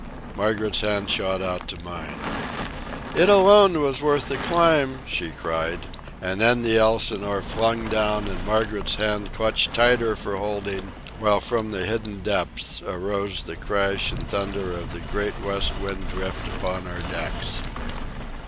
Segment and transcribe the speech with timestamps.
[0.35, 2.15] Margaret's hand shot out to mine.
[3.15, 5.77] "It alone was worth the climb!" she cried.
[6.23, 11.69] And then the Elsinore flung down, and Margaret's hand clutched tighter for holding, while from
[11.69, 16.87] the hidden depths arose the crash and thunder of the great west wind drift upon
[16.87, 17.61] our decks.